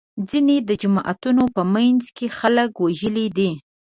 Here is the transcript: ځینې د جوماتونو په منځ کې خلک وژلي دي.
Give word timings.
ځینې 0.29 0.55
د 0.69 0.71
جوماتونو 0.81 1.43
په 1.55 1.61
منځ 1.73 2.03
کې 2.17 2.27
خلک 2.37 2.71
وژلي 2.83 3.27
دي. 3.37 3.51